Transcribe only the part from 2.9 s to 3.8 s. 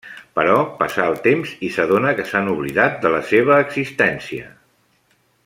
de la seva